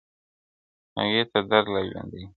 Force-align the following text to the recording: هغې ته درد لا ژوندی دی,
هغې 0.99 1.21
ته 1.31 1.39
درد 1.49 1.67
لا 1.73 1.81
ژوندی 1.89 2.19
دی, 2.21 2.23